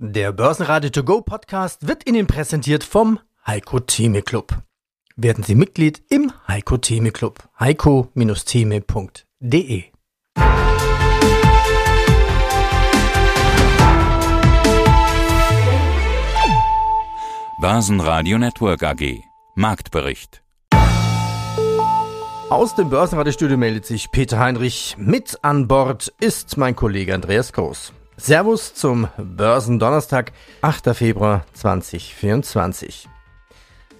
[0.00, 4.56] Der Börsenradio To Go Podcast wird Ihnen präsentiert vom Heiko Theme Club.
[5.16, 7.42] Werden Sie Mitglied im Heiko Theme Club.
[7.58, 9.84] heiko-theme.de
[17.60, 19.24] Börsenradio Network AG
[19.56, 20.44] Marktbericht
[22.50, 24.94] Aus dem Börsenradiostudio meldet sich Peter Heinrich.
[24.96, 27.94] Mit an Bord ist mein Kollege Andreas Groß.
[28.20, 30.92] Servus zum Börsendonnerstag, 8.
[30.96, 33.08] Februar 2024.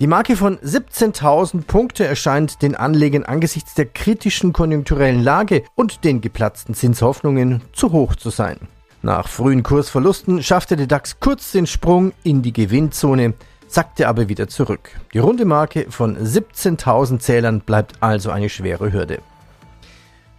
[0.00, 6.20] Die Marke von 17.000 Punkte erscheint den Anlegern angesichts der kritischen konjunkturellen Lage und den
[6.20, 8.58] geplatzten Zinshoffnungen zu hoch zu sein.
[9.02, 13.34] Nach frühen Kursverlusten schaffte der DAX kurz den Sprung in die Gewinnzone,
[13.68, 14.90] sackte aber wieder zurück.
[15.14, 19.20] Die runde Marke von 17.000 Zählern bleibt also eine schwere Hürde.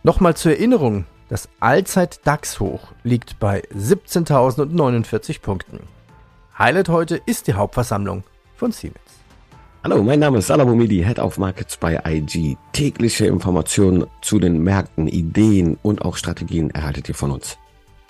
[0.04, 5.80] Nochmal zur Erinnerung, das Allzeit-DAX-Hoch liegt bei 17.049 Punkten.
[6.58, 8.24] Highlight heute ist die Hauptversammlung
[8.56, 9.00] von Siemens.
[9.84, 12.58] Hallo, mein Name ist Salamomidi, Head of Markets bei IG.
[12.74, 17.58] Tägliche Informationen zu den Märkten, Ideen und auch Strategien erhaltet ihr von uns.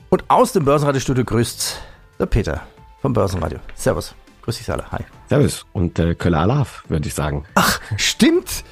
[0.09, 1.79] Und aus dem Börsenradiostudio grüßt
[2.19, 2.61] der Peter
[3.01, 3.59] vom Börsenradio.
[3.75, 4.15] Servus.
[4.41, 4.89] Grüß dich alle.
[4.91, 5.03] Hi.
[5.27, 7.43] Servus und äh, Köller Alaf, würde ich sagen.
[7.53, 8.63] Ach, stimmt.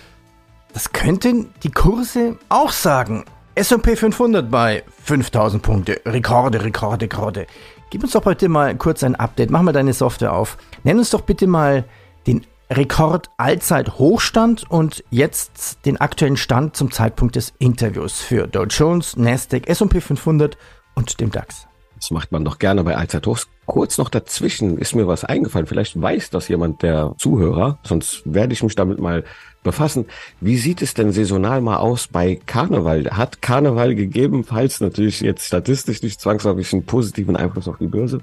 [0.73, 3.25] Das könnten die Kurse auch sagen.
[3.58, 6.00] S&P 500 bei 5000 Punkte.
[6.05, 7.47] Rekorde, Rekorde, Rekorde.
[7.89, 9.50] Gib uns doch bitte mal kurz ein Update.
[9.50, 10.58] Mach mal deine Software auf.
[10.83, 11.83] Nenn uns doch bitte mal
[12.28, 18.66] den Rekord Allzeit Hochstand und jetzt den aktuellen Stand zum Zeitpunkt des Interviews für Dow
[18.66, 20.55] Jones, Nasdaq, S&P 500
[20.94, 21.67] und dem DAX.
[22.00, 23.48] Das macht man doch gerne bei Allzeithochs.
[23.66, 25.67] Kurz noch dazwischen ist mir was eingefallen.
[25.67, 29.23] Vielleicht weiß das jemand der Zuhörer, sonst werde ich mich damit mal
[29.64, 30.06] befassen.
[30.40, 33.09] Wie sieht es denn saisonal mal aus bei Karneval?
[33.12, 38.22] Hat Karneval gegebenenfalls natürlich jetzt statistisch nicht zwangsläufig einen positiven Einfluss auf die Börse?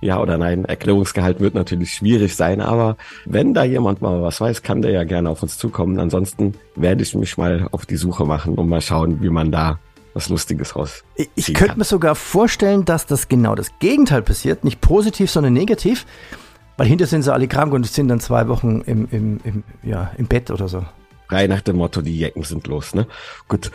[0.00, 0.66] Ja oder nein?
[0.66, 5.04] Erklärungsgehalt wird natürlich schwierig sein, aber wenn da jemand mal was weiß, kann der ja
[5.04, 5.98] gerne auf uns zukommen.
[5.98, 9.78] Ansonsten werde ich mich mal auf die Suche machen und mal schauen, wie man da
[10.14, 11.04] was Lustiges raus.
[11.34, 14.64] Ich könnte mir sogar vorstellen, dass das genau das Gegenteil passiert.
[14.64, 16.06] Nicht positiv, sondern negativ.
[16.76, 20.10] Weil hinter sind sie alle krank und sind dann zwei Wochen im, im, im, ja,
[20.16, 20.84] im Bett oder so.
[21.28, 23.06] Frei nach dem Motto, die Jecken sind los, ne?
[23.48, 23.70] Gut.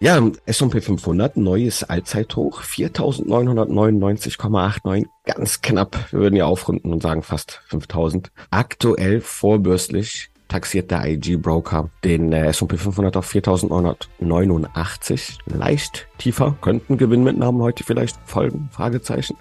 [0.00, 5.96] Ja, S&P 500, neues Allzeithoch, 4.999,89, ganz knapp.
[6.10, 8.26] Wir würden ja aufrunden und sagen fast 5.000.
[8.50, 16.98] Aktuell vorbörslich taxiert der IG Broker den äh, S&P 500 auf 4.989, leicht tiefer, könnten
[16.98, 19.36] Gewinnmitnahmen heute vielleicht folgen, Fragezeichen.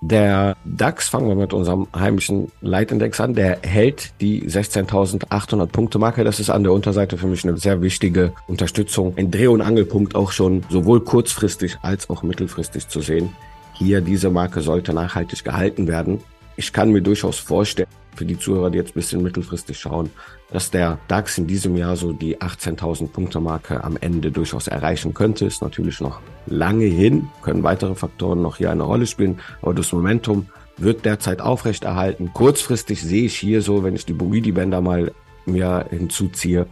[0.00, 6.24] Der DAX, fangen wir mit unserem heimischen Leitindex an, der hält die 16.800 Punkte Marke.
[6.24, 9.14] Das ist an der Unterseite für mich eine sehr wichtige Unterstützung.
[9.16, 13.30] Ein Dreh- und Angelpunkt auch schon sowohl kurzfristig als auch mittelfristig zu sehen.
[13.72, 16.20] Hier diese Marke sollte nachhaltig gehalten werden.
[16.56, 20.10] Ich kann mir durchaus vorstellen, für die Zuhörer, die jetzt ein bisschen mittelfristig schauen,
[20.54, 25.12] dass der DAX in diesem Jahr so die 18.000 Punkte Marke am Ende durchaus erreichen
[25.12, 25.46] könnte.
[25.46, 29.92] Ist natürlich noch lange hin, können weitere Faktoren noch hier eine Rolle spielen, aber das
[29.92, 30.46] Momentum
[30.76, 32.30] wird derzeit aufrechterhalten.
[32.32, 35.10] Kurzfristig sehe ich hier so, wenn ich die Bumidi-Bänder mal
[35.44, 36.68] mir hinzuziehe,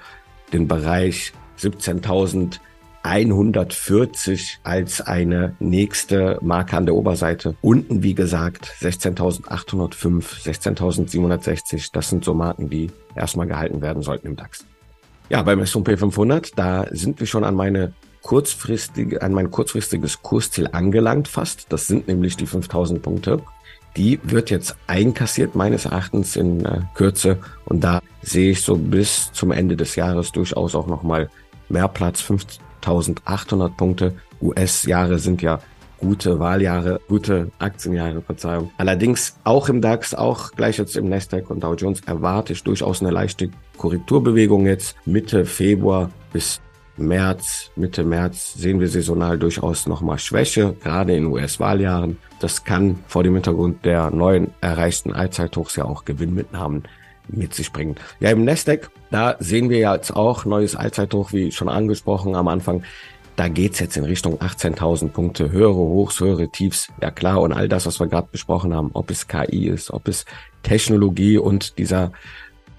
[0.53, 2.61] den Bereich 17.000
[3.03, 7.57] 140 als eine nächste Marke an der Oberseite.
[7.61, 11.91] Unten, wie gesagt, 16.805, 16.760.
[11.93, 14.65] Das sind so Marken, die erstmal gehalten werden sollten im DAX.
[15.29, 20.69] Ja, beim S&P 500, da sind wir schon an meine kurzfristige, an mein kurzfristiges Kursziel
[20.71, 21.73] angelangt fast.
[21.73, 23.43] Das sind nämlich die 5000 Punkte.
[23.97, 29.33] Die wird jetzt einkassiert meines Erachtens in äh, Kürze und da sehe ich so bis
[29.33, 31.29] zum Ende des Jahres durchaus auch nochmal
[31.69, 32.21] mehr Platz,
[32.83, 34.15] 5800 Punkte.
[34.41, 35.61] US-Jahre sind ja
[35.99, 38.73] gute Wahljahre, gute Aktienjahre, Verzeihung.
[38.77, 43.01] Allerdings auch im DAX, auch gleich jetzt im Nasdaq und Dow Jones erwarte ich durchaus
[43.01, 46.61] eine leichte Korrekturbewegung jetzt Mitte Februar bis
[46.97, 52.19] März, Mitte März sehen wir saisonal durchaus nochmal Schwäche, gerade in US-Wahljahren.
[52.41, 56.83] Das kann vor dem Hintergrund der neuen erreichten Allzeithochs ja auch Gewinnmitnahmen
[57.29, 57.97] mit sich bringen.
[58.21, 62.49] Ja, im Nasdaq, da sehen wir ja jetzt auch neues Allzeithoch, wie schon angesprochen am
[62.49, 62.83] Anfang.
[63.37, 66.89] Da geht's jetzt in Richtung 18.000 Punkte, höhere Hochs, höhere Tiefs.
[67.01, 70.09] Ja klar, und all das, was wir gerade besprochen haben, ob es KI ist, ob
[70.09, 70.27] es
[70.63, 72.13] Technologie und dieser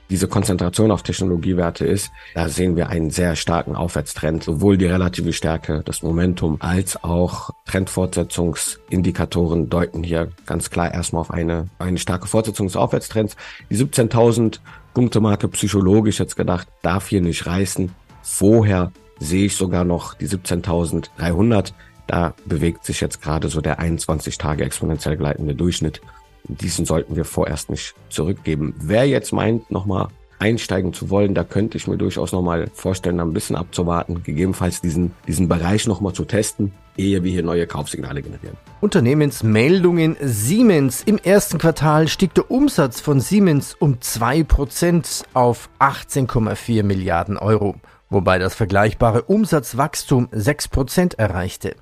[0.10, 4.44] diese Konzentration auf Technologiewerte ist, da sehen wir einen sehr starken Aufwärtstrend.
[4.44, 11.32] Sowohl die relative Stärke, das Momentum, als auch Trendfortsetzungsindikatoren deuten hier ganz klar erstmal auf
[11.32, 13.36] eine, eine starke Fortsetzung des Aufwärtstrends.
[13.70, 14.60] Die 17.000
[14.94, 17.92] Punkte Marke psychologisch jetzt gedacht, darf hier nicht reißen.
[18.22, 21.74] Vorher sehe ich sogar noch die 17.300.
[22.06, 26.02] Da bewegt sich jetzt gerade so der 21 Tage exponentiell gleitende Durchschnitt.
[26.48, 28.76] Diesen sollten wir vorerst nicht zurückgeben.
[28.80, 30.10] Wer jetzt meint, nochmal
[30.40, 35.14] einsteigen zu wollen, da könnte ich mir durchaus nochmal vorstellen, ein bisschen abzuwarten, gegebenenfalls diesen,
[35.26, 38.58] diesen Bereich nochmal zu testen, ehe wir hier neue Kaufsignale generieren.
[38.82, 41.02] Unternehmensmeldungen Siemens.
[41.06, 47.76] Im ersten Quartal stieg der Umsatz von Siemens um 2% auf 18,4 Milliarden Euro,
[48.10, 51.76] wobei das vergleichbare Umsatzwachstum 6% erreichte.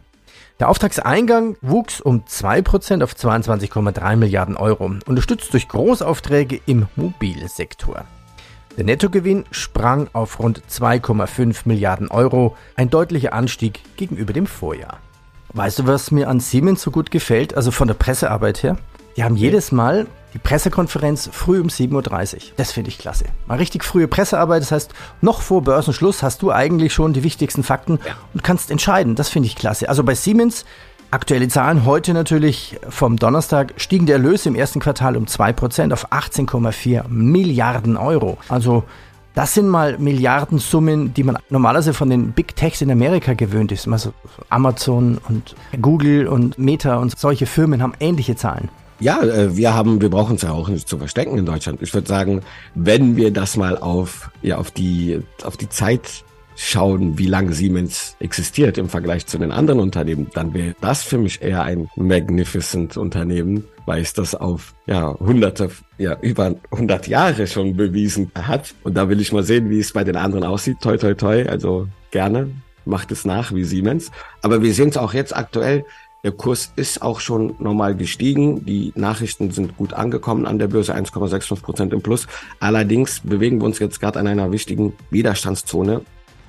[0.62, 8.06] Der Auftragseingang wuchs um 2% auf 22,3 Milliarden Euro, unterstützt durch Großaufträge im Mobilsektor.
[8.78, 15.00] Der Nettogewinn sprang auf rund 2,5 Milliarden Euro, ein deutlicher Anstieg gegenüber dem Vorjahr.
[15.52, 18.78] Weißt du, was mir an Siemens so gut gefällt, also von der Pressearbeit her?
[19.18, 22.42] Die haben jedes Mal die Pressekonferenz früh um 7.30 Uhr.
[22.58, 23.26] Das finde ich klasse.
[23.48, 27.64] Mal richtig frühe Pressearbeit, das heißt, noch vor Börsenschluss hast du eigentlich schon die wichtigsten
[27.64, 28.16] Fakten ja.
[28.34, 29.16] und kannst entscheiden.
[29.16, 29.90] Das finde ich klasse.
[29.90, 30.66] Also bei Siemens,
[31.12, 36.12] aktuelle Zahlen heute natürlich vom Donnerstag, stiegen der Erlös im ersten Quartal um 2% auf
[36.12, 38.38] 18,4 Milliarden Euro.
[38.48, 38.84] Also
[39.34, 43.88] das sind mal Milliardensummen, die man normalerweise von den Big Techs in Amerika gewöhnt ist.
[43.88, 44.14] Also
[44.50, 48.70] Amazon und Google und Meta und solche Firmen haben ähnliche Zahlen.
[49.02, 51.82] Ja, äh, wir haben, wir brauchen es ja auch nicht zu verstecken in Deutschland.
[51.82, 52.42] Ich würde sagen,
[52.76, 56.24] wenn wir das mal auf, ja, auf die, auf die Zeit
[56.56, 61.18] schauen, wie lange Siemens existiert im Vergleich zu den anderen Unternehmen, dann wäre das für
[61.18, 67.48] mich eher ein magnificent Unternehmen, weil es das auf, ja, hunderte, ja, über 100 Jahre
[67.48, 68.76] schon bewiesen hat.
[68.84, 70.78] Und da will ich mal sehen, wie es bei den anderen aussieht.
[70.80, 71.48] Toi, toi, toi.
[71.48, 72.52] Also gerne
[72.86, 74.12] macht es nach wie Siemens.
[74.44, 75.86] Aber wir sehen es auch jetzt aktuell.
[76.24, 78.64] Der Kurs ist auch schon normal gestiegen.
[78.64, 82.28] Die Nachrichten sind gut angekommen an der Börse, 1,65 Prozent im Plus.
[82.60, 86.02] Allerdings bewegen wir uns jetzt gerade an einer wichtigen Widerstandszone.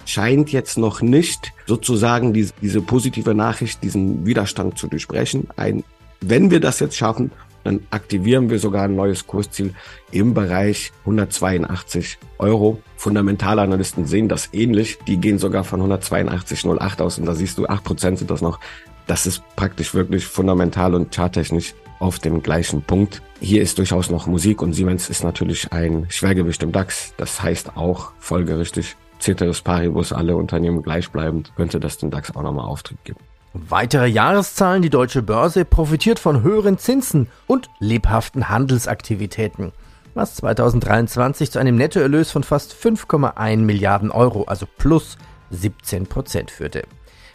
[0.04, 5.48] Scheint jetzt noch nicht sozusagen diese, diese positive Nachricht, diesen Widerstand zu durchbrechen.
[5.56, 5.84] Ein,
[6.20, 7.30] wenn wir das jetzt schaffen,
[7.64, 9.72] dann aktivieren wir sogar ein neues Kursziel
[10.10, 12.82] im Bereich 182 Euro.
[12.96, 14.98] Fundamentalanalysten sehen das ähnlich.
[15.06, 18.58] Die gehen sogar von 182,08 aus und da siehst du, 8% sind das noch
[19.06, 23.22] das ist praktisch wirklich fundamental und charttechnisch auf dem gleichen Punkt.
[23.40, 27.14] Hier ist durchaus noch Musik und Siemens ist natürlich ein Schwergewicht im DAX.
[27.16, 32.66] Das heißt auch folgerichtig, Ceteris Paribus, alle Unternehmen gleichbleibend, könnte das dem DAX auch nochmal
[32.66, 33.20] Auftritt geben.
[33.54, 34.82] Weitere Jahreszahlen.
[34.82, 39.72] Die deutsche Börse profitiert von höheren Zinsen und lebhaften Handelsaktivitäten,
[40.14, 45.18] was 2023 zu einem Nettoerlös von fast 5,1 Milliarden Euro, also plus
[45.50, 46.84] 17 Prozent führte.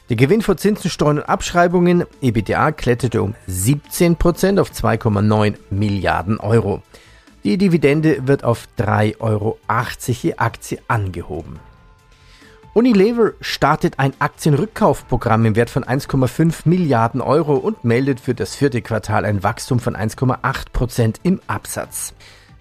[0.10, 6.82] Der Gewinn vor Zinsen, Steuern und Abschreibungen, EBITDA, kletterte um 17% auf 2,9 Milliarden Euro.
[7.44, 9.58] Die Dividende wird auf 3,80 Euro
[10.06, 11.60] je Aktie angehoben.
[12.74, 18.82] Unilever startet ein Aktienrückkaufprogramm im Wert von 1,5 Milliarden Euro und meldet für das vierte
[18.82, 22.14] Quartal ein Wachstum von 1,8% im Absatz.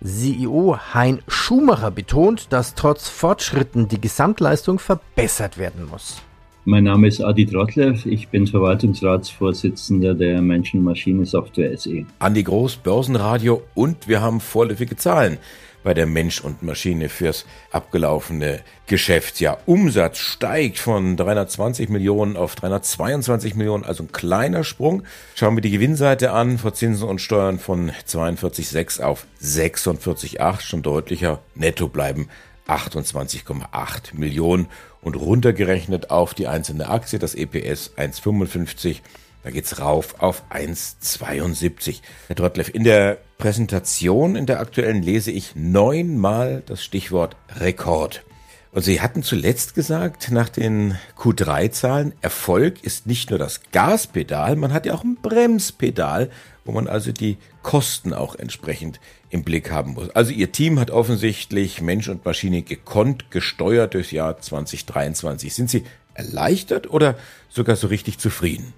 [0.04, 6.22] CEO Hein Schumacher betont, dass trotz Fortschritten die Gesamtleistung verbessert werden muss.
[6.68, 12.06] Mein Name ist Adi Trottlev, ich bin Verwaltungsratsvorsitzender der Menschen-Maschine-Software SE.
[12.18, 15.38] Andi Groß, Börsenradio und wir haben vorläufige Zahlen
[15.84, 19.58] bei der Mensch und Maschine fürs abgelaufene Geschäftsjahr.
[19.66, 25.04] Umsatz steigt von 320 Millionen auf 322 Millionen, also ein kleiner Sprung.
[25.36, 31.38] Schauen wir die Gewinnseite an, vor Zinsen und Steuern von 42,6 auf 46,8, schon deutlicher.
[31.54, 32.28] Netto bleiben
[32.68, 34.66] 28,8 Millionen
[35.00, 39.00] und runtergerechnet auf die einzelne Aktie, das EPS 1,55.
[39.44, 42.00] Da geht's rauf auf 1,72.
[42.26, 48.24] Herr Trottleff, in der Präsentation, in der aktuellen, lese ich neunmal das Stichwort Rekord.
[48.76, 54.74] Und Sie hatten zuletzt gesagt, nach den Q3-Zahlen, Erfolg ist nicht nur das Gaspedal, man
[54.74, 56.28] hat ja auch ein Bremspedal,
[56.66, 60.10] wo man also die Kosten auch entsprechend im Blick haben muss.
[60.10, 65.54] Also Ihr Team hat offensichtlich Mensch und Maschine gekonnt, gesteuert durchs Jahr 2023.
[65.54, 67.14] Sind Sie erleichtert oder
[67.48, 68.74] sogar so richtig zufrieden?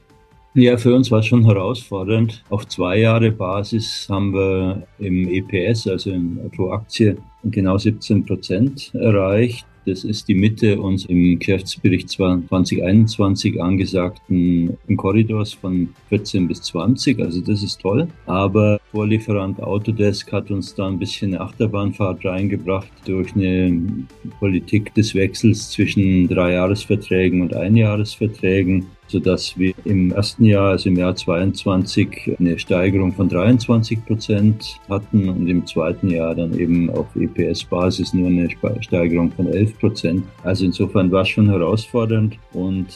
[0.55, 2.45] Ja, für uns war es schon herausfordernd.
[2.51, 8.95] Auf zwei Jahre Basis haben wir im EPS, also in pro Aktie, genau 17 Prozent
[8.95, 9.67] erreicht.
[9.89, 17.19] Das ist die Mitte uns im Geschäftsbericht 2021 angesagten Korridors von 14 bis 20.
[17.21, 18.07] Also das ist toll.
[18.27, 23.81] Aber Vorlieferant Autodesk hat uns da ein bisschen eine Achterbahnfahrt reingebracht durch eine
[24.39, 31.17] Politik des Wechsels zwischen Dreijahresverträgen und Einjahresverträgen sodass wir im ersten Jahr, also im Jahr
[31.17, 38.15] 22, eine Steigerung von 23 Prozent hatten und im zweiten Jahr dann eben auf EPS-Basis
[38.15, 38.49] nur eine
[38.81, 40.25] Steigerung von 11 Prozent.
[40.45, 42.87] Also insofern war es schon herausfordernd und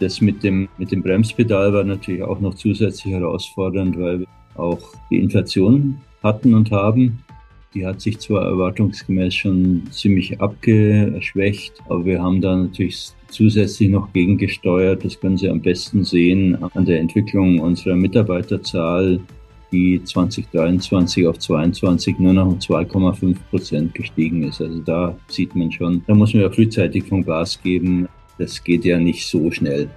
[0.00, 4.80] das mit dem, mit dem Bremspedal war natürlich auch noch zusätzlich herausfordernd, weil wir auch
[5.10, 7.22] die Inflation hatten und haben.
[7.74, 14.12] Die hat sich zwar erwartungsgemäß schon ziemlich abgeschwächt, aber wir haben da natürlich zusätzlich noch
[14.12, 15.04] gegengesteuert.
[15.04, 19.20] Das können Sie am besten sehen an der Entwicklung unserer Mitarbeiterzahl,
[19.70, 24.60] die 2023 auf 22 nur noch um 2,5 Prozent gestiegen ist.
[24.60, 28.08] Also da sieht man schon, da muss man ja frühzeitig vom Gas geben.
[28.38, 29.88] Das geht ja nicht so schnell.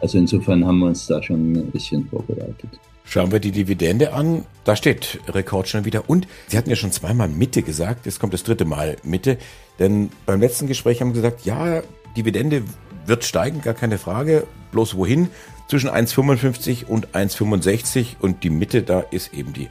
[0.00, 2.78] Also insofern haben wir uns da schon ein bisschen vorbereitet.
[3.10, 4.46] Schauen wir die Dividende an.
[4.62, 6.08] Da steht Rekord schon wieder.
[6.08, 8.06] Und Sie hatten ja schon zweimal Mitte gesagt.
[8.06, 9.36] Jetzt kommt das dritte Mal Mitte.
[9.80, 11.82] Denn beim letzten Gespräch haben Sie gesagt, ja,
[12.16, 12.62] Dividende
[13.06, 14.46] wird steigen, gar keine Frage.
[14.70, 15.28] Bloß wohin?
[15.68, 19.68] Zwischen 1,55 und 1,65 und die Mitte da ist eben die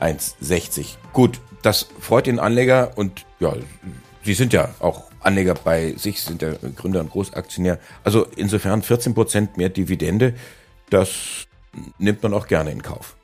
[0.00, 0.96] 1,60.
[1.12, 3.52] Gut, das freut den Anleger und ja,
[4.24, 7.80] Sie sind ja auch Anleger bei sich, sind der Gründer und Großaktionär.
[8.02, 10.32] Also insofern 14 Prozent mehr Dividende,
[10.88, 11.47] das
[11.98, 13.16] nimmt man auch gerne in Kauf.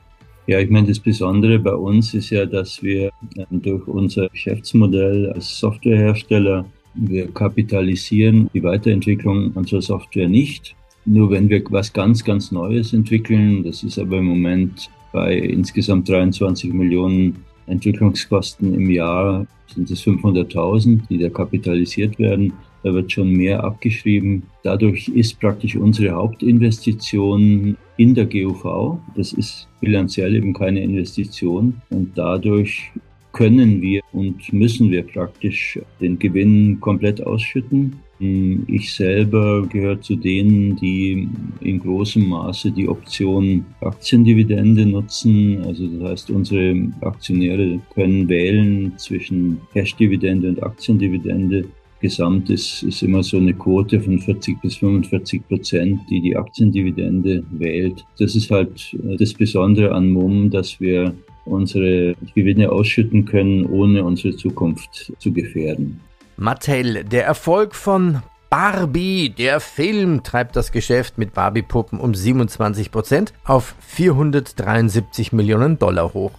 [0.46, 3.10] Ja, ich meine, das Besondere bei uns ist ja, dass wir
[3.50, 10.76] durch unser Geschäftsmodell als Softwarehersteller wir kapitalisieren die Weiterentwicklung unserer Software nicht.
[11.04, 16.08] Nur wenn wir was ganz, ganz Neues entwickeln, das ist aber im Moment bei insgesamt
[16.08, 22.52] 23 Millionen Entwicklungskosten im Jahr, sind es 500.000, die da kapitalisiert werden.
[22.82, 24.44] Da wird schon mehr abgeschrieben.
[24.62, 28.98] Dadurch ist praktisch unsere Hauptinvestition in der GUV.
[29.16, 31.80] Das ist bilanziell eben keine Investition.
[31.90, 32.90] Und dadurch
[33.32, 37.96] können wir und müssen wir praktisch den Gewinn komplett ausschütten.
[38.20, 41.28] Ich selber gehöre zu denen, die
[41.60, 45.62] in großem Maße die Option Aktiendividende nutzen.
[45.66, 51.64] Also das heißt, unsere Aktionäre können wählen zwischen Cash-Dividende und Aktiendividende.
[52.04, 58.04] Gesamt ist, immer so eine Quote von 40 bis 45 Prozent, die die Aktiendividende wählt.
[58.18, 61.14] Das ist halt das Besondere an MUM, dass wir
[61.46, 65.98] unsere Gewinne ausschütten können, ohne unsere Zukunft zu gefährden.
[66.36, 68.20] Mattel, der Erfolg von
[68.50, 76.12] Barbie, der Film, treibt das Geschäft mit Barbie-Puppen um 27 Prozent auf 473 Millionen Dollar
[76.12, 76.32] hoch.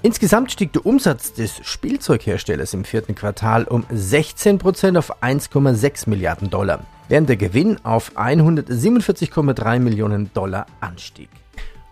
[0.00, 6.50] Insgesamt stieg der Umsatz des Spielzeugherstellers im vierten Quartal um 16 Prozent auf 1,6 Milliarden
[6.50, 11.28] Dollar, während der Gewinn auf 147,3 Millionen Dollar anstieg.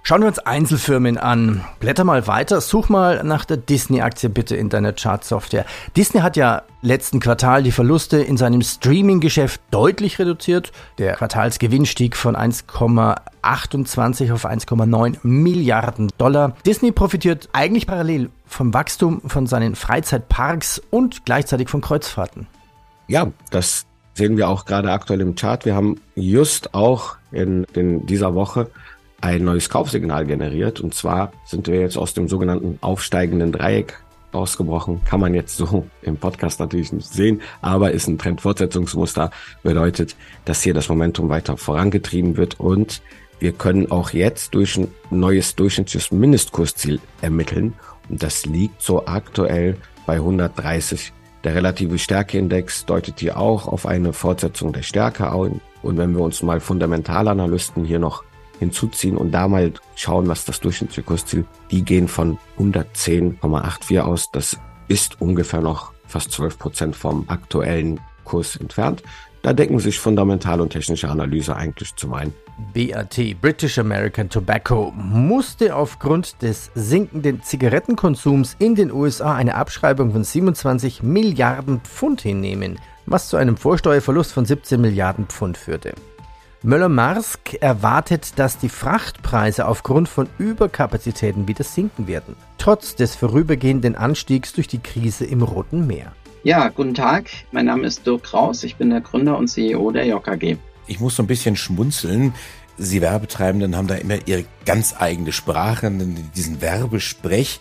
[0.06, 1.64] Schauen wir uns Einzelfirmen an.
[1.80, 5.66] Blätter mal weiter, such mal nach der Disney-Aktie bitte in deiner Chart-Software.
[5.96, 10.70] Disney hat ja letzten Quartal die Verluste in seinem Streaming-Geschäft deutlich reduziert.
[10.98, 16.54] Der Quartalsgewinn stieg von 1,28 auf 1,9 Milliarden Dollar.
[16.64, 22.46] Disney profitiert eigentlich parallel vom Wachstum von seinen Freizeitparks und gleichzeitig von Kreuzfahrten.
[23.08, 25.64] Ja, das sehen wir auch gerade aktuell im Chart.
[25.64, 28.70] Wir haben just auch in, in dieser Woche
[29.20, 30.80] ein neues Kaufsignal generiert.
[30.80, 33.98] Und zwar sind wir jetzt aus dem sogenannten aufsteigenden Dreieck
[34.32, 35.00] ausgebrochen.
[35.04, 39.30] Kann man jetzt so im Podcast natürlich nicht sehen, aber ist ein Trendfortsetzungsmuster.
[39.62, 43.02] Bedeutet, dass hier das Momentum weiter vorangetrieben wird und
[43.38, 47.74] wir können auch jetzt durch ein neues durchschnittliches Mindestkursziel ermitteln.
[48.08, 51.12] Und das liegt so aktuell bei 130.
[51.44, 55.60] Der relative Stärkeindex deutet hier auch auf eine Fortsetzung der Stärke ein.
[55.82, 58.24] Und wenn wir uns mal Fundamentalanalysten hier noch
[58.58, 64.30] hinzuziehen und da mal schauen, was das durchschnittliche Kursziel, die gehen von 110,84 aus.
[64.30, 64.58] Das
[64.88, 69.02] ist ungefähr noch fast 12 Prozent vom aktuellen Kurs entfernt.
[69.42, 72.34] Da decken sich fundamentale und technische Analyse eigentlich zum einen.
[72.74, 80.24] BAT, British American Tobacco, musste aufgrund des sinkenden Zigarettenkonsums in den USA eine Abschreibung von
[80.24, 82.78] 27 Milliarden Pfund hinnehmen.
[83.08, 85.94] was zu einem Vorsteuerverlust von 17 Milliarden Pfund führte.
[86.66, 94.52] Möller-Marsk erwartet, dass die Frachtpreise aufgrund von Überkapazitäten wieder sinken werden, trotz des vorübergehenden Anstiegs
[94.52, 96.10] durch die Krise im Roten Meer.
[96.42, 97.30] Ja, guten Tag.
[97.52, 98.64] Mein Name ist Dirk Kraus.
[98.64, 100.56] Ich bin der Gründer und CEO der JKG.
[100.88, 102.34] Ich muss so ein bisschen schmunzeln.
[102.76, 105.88] Sie Werbetreibenden haben da immer ihre ganz eigene Sprache,
[106.34, 107.60] diesen Werbesprech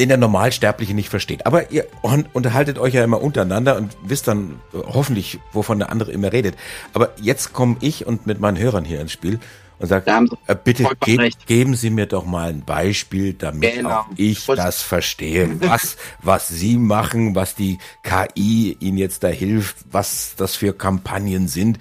[0.00, 1.46] den der Normalsterbliche nicht versteht.
[1.46, 1.86] Aber ihr
[2.32, 6.56] unterhaltet euch ja immer untereinander und wisst dann äh, hoffentlich, wovon der andere immer redet.
[6.94, 9.38] Aber jetzt komme ich und mit meinen Hörern hier ins Spiel
[9.78, 10.10] und sage,
[10.46, 13.90] äh, bitte ge geben Sie mir doch mal ein Beispiel, damit genau.
[13.90, 19.76] auch ich das verstehe, was, was Sie machen, was die KI Ihnen jetzt da hilft,
[19.90, 21.78] was das für Kampagnen sind.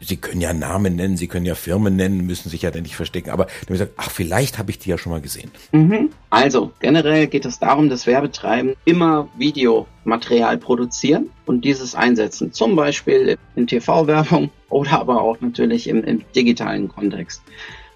[0.00, 2.96] Sie können ja Namen nennen, Sie können ja Firmen nennen, müssen sich ja dann nicht
[2.96, 3.30] verstecken.
[3.30, 5.50] Aber dann gesagt, ach, vielleicht habe ich die ja schon mal gesehen.
[5.72, 6.10] Mhm.
[6.30, 12.52] Also, generell geht es darum, dass Werbetreiben immer Videomaterial produzieren und dieses einsetzen.
[12.52, 17.42] Zum Beispiel in TV-Werbung oder aber auch natürlich im, im digitalen Kontext.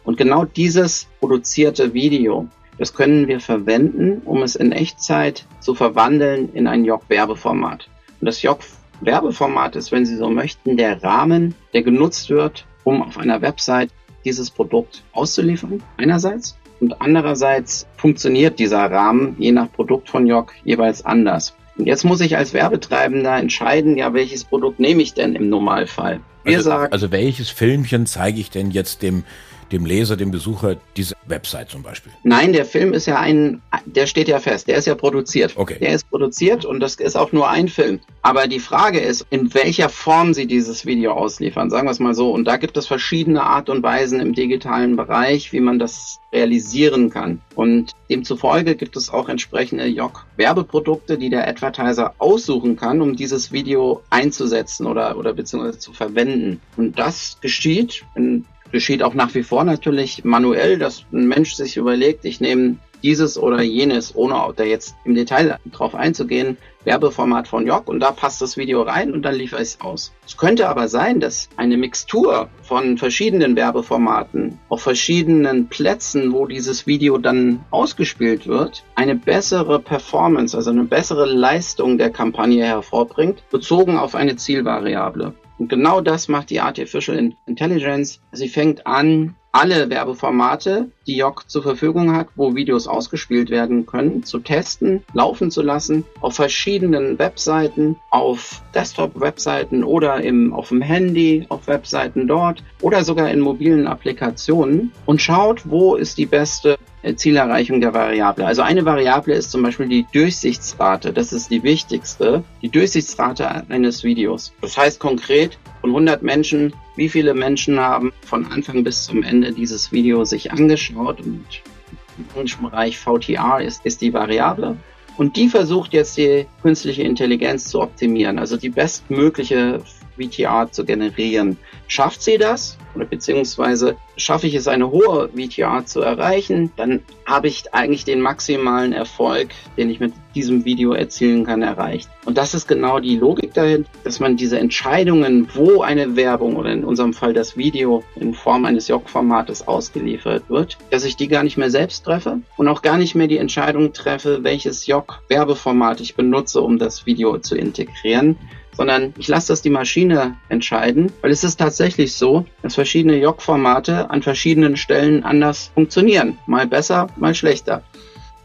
[0.04, 6.52] Und genau dieses produzierte Video, das können wir verwenden, um es in Echtzeit zu verwandeln
[6.52, 7.88] in ein JOG-Werbeformat.
[8.21, 8.61] Und das JOG
[9.00, 13.90] Werbeformat ist, wenn Sie so möchten, der Rahmen, der genutzt wird, um auf einer Website
[14.24, 16.58] dieses Produkt auszuliefern, einerseits.
[16.80, 21.54] Und andererseits funktioniert dieser Rahmen je nach Produkt von Jock jeweils anders.
[21.76, 26.20] Und jetzt muss ich als Werbetreibender entscheiden, ja, welches Produkt nehme ich denn im Normalfall?
[26.44, 29.24] Wir also, sagen, also welches Filmchen zeige ich denn jetzt dem
[29.72, 32.12] dem Leser, dem Besucher diese Website zum Beispiel?
[32.25, 35.52] Nein, der Film ist ja ein, der steht ja fest, der ist ja produziert.
[35.56, 35.78] Okay.
[35.80, 38.00] Der ist produziert und das ist auch nur ein Film.
[38.22, 42.14] Aber die Frage ist, in welcher Form Sie dieses Video ausliefern, sagen wir es mal
[42.14, 42.30] so.
[42.30, 47.10] Und da gibt es verschiedene Art und Weisen im digitalen Bereich, wie man das realisieren
[47.10, 47.40] kann.
[47.54, 54.02] Und demzufolge gibt es auch entsprechende JOC-Werbeprodukte, die der Advertiser aussuchen kann, um dieses Video
[54.10, 56.60] einzusetzen oder, oder beziehungsweise zu verwenden.
[56.76, 61.76] Und das geschieht in geschieht auch nach wie vor natürlich manuell, dass ein Mensch sich
[61.76, 67.66] überlegt, ich nehme dieses oder jenes, ohne da jetzt im Detail drauf einzugehen, Werbeformat von
[67.66, 70.12] Jock und da passt das Video rein und dann liefere ich es aus.
[70.26, 76.87] Es könnte aber sein, dass eine Mixtur von verschiedenen Werbeformaten auf verschiedenen Plätzen, wo dieses
[76.87, 83.98] Video dann ausgespielt wird, eine bessere Performance, also eine bessere Leistung der Kampagne hervorbringt, bezogen
[83.98, 85.35] auf eine Zielvariable.
[85.59, 88.21] Und genau das macht die Artificial Intelligence.
[88.33, 94.23] Sie fängt an, alle Werbeformate, die Jock zur Verfügung hat, wo Videos ausgespielt werden können,
[94.23, 101.47] zu testen, laufen zu lassen, auf verschiedenen Webseiten, auf Desktop-Webseiten oder im, auf dem Handy,
[101.49, 106.79] auf Webseiten dort oder sogar in mobilen Applikationen und schaut, wo ist die beste
[107.16, 108.44] Zielerreichung der Variable.
[108.44, 111.12] Also eine Variable ist zum Beispiel die Durchsichtsrate.
[111.12, 112.42] Das ist die wichtigste.
[112.61, 114.53] Die Durchsichtsrate eines Videos.
[114.61, 119.53] Das heißt konkret, von 100 Menschen, wie viele Menschen haben von Anfang bis zum Ende
[119.53, 124.76] dieses Video sich angeschaut und im Bereich VTR ist, ist die Variable.
[125.16, 129.80] Und die versucht jetzt die künstliche Intelligenz zu optimieren, also die bestmögliche
[130.16, 131.56] VTR zu generieren.
[131.88, 132.78] Schafft sie das?
[132.98, 138.20] Oder beziehungsweise schaffe ich es, eine hohe VTR zu erreichen, dann habe ich eigentlich den
[138.20, 142.08] maximalen Erfolg, den ich mit diesem Video erzielen kann, erreicht.
[142.24, 146.72] Und das ist genau die Logik dahinter, dass man diese Entscheidungen, wo eine Werbung oder
[146.72, 151.44] in unserem Fall das Video in Form eines JOG-Formates ausgeliefert wird, dass ich die gar
[151.44, 156.16] nicht mehr selbst treffe und auch gar nicht mehr die Entscheidung treffe, welches JOG-Werbeformat ich
[156.16, 158.37] benutze, um das Video zu integrieren,
[158.78, 164.09] sondern ich lasse das die Maschine entscheiden, weil es ist tatsächlich so, dass verschiedene JOG-Formate
[164.09, 166.38] an verschiedenen Stellen anders funktionieren.
[166.46, 167.83] Mal besser, mal schlechter.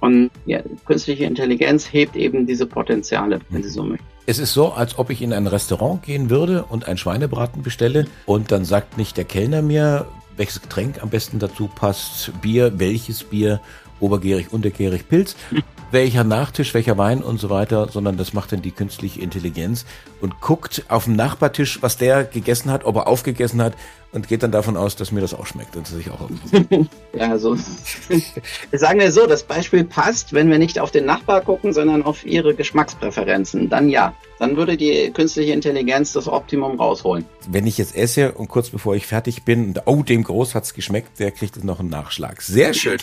[0.01, 4.06] Und ja, künstliche Intelligenz hebt eben diese Potenziale, wenn Sie so möchten.
[4.25, 8.06] Es ist so, als ob ich in ein Restaurant gehen würde und ein Schweinebraten bestelle
[8.25, 13.23] und dann sagt nicht der Kellner mir, welches Getränk am besten dazu passt, Bier, welches
[13.23, 13.62] Bier,
[14.03, 15.35] obergärig, untergärig, Pilz,
[15.91, 19.85] welcher Nachtisch, welcher Wein und so weiter, sondern das macht dann die künstliche Intelligenz
[20.21, 23.73] und guckt auf dem Nachbartisch, was der gegessen hat, ob er aufgegessen hat
[24.11, 26.29] und geht dann davon aus, dass mir das auch schmeckt und dass ich auch
[27.17, 27.55] Ja, so.
[28.71, 32.25] Sagen wir so, das Beispiel passt, wenn wir nicht auf den Nachbar gucken, sondern auf
[32.25, 33.69] ihre Geschmackspräferenzen.
[33.69, 37.25] Dann ja, dann würde die künstliche Intelligenz das Optimum rausholen.
[37.47, 41.19] Wenn ich jetzt esse und kurz bevor ich fertig bin, oh, dem Groß hat's geschmeckt,
[41.19, 42.41] der kriegt jetzt noch einen Nachschlag.
[42.41, 42.99] Sehr schön.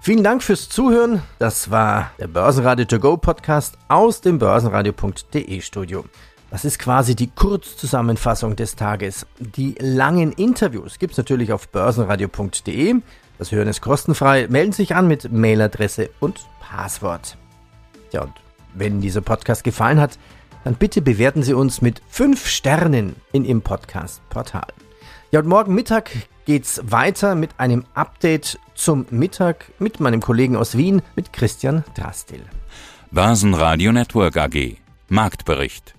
[0.00, 1.22] Vielen Dank fürs Zuhören.
[1.38, 6.04] Das war der Börsenradio To Go Podcast aus dem Börsenradio.de Studio.
[6.50, 9.26] Das ist quasi die Kurzzusammenfassung des Tages.
[9.40, 12.94] Die langen Interviews gibt es natürlich auf börsenradio.de.
[13.38, 14.46] Das Hören ist kostenfrei.
[14.48, 17.36] Melden Sie sich an mit Mailadresse und Passwort.
[18.12, 18.32] Ja, und
[18.74, 20.18] wenn dieser Podcast gefallen hat,
[20.62, 24.68] dann bitte bewerten Sie uns mit fünf Sternen in Ihrem Podcast-Portal.
[25.32, 26.12] Ja, und morgen Mittag
[26.46, 32.42] geht's weiter mit einem Update zum Mittag mit meinem Kollegen aus Wien, mit Christian Drastil.
[33.10, 34.78] Basen Network AG
[35.08, 35.94] Marktbericht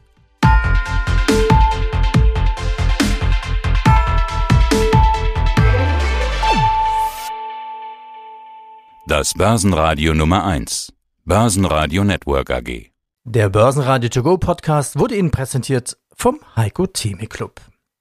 [9.10, 10.92] Das Börsenradio Nummer 1.
[11.24, 12.92] Börsenradio Network AG.
[13.24, 17.62] Der Börsenradio To Go Podcast wurde Ihnen präsentiert vom Heiko Theme Club.